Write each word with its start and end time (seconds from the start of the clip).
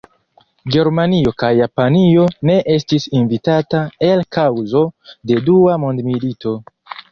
Germanio 0.75 1.33
kaj 1.43 1.49
Japanio 1.59 2.23
ne 2.51 2.57
estis 2.77 3.07
invitata 3.21 3.83
el 4.09 4.27
kaŭzo 4.39 4.85
de 5.33 5.41
Dua 5.53 5.79
mondmilito. 5.87 6.59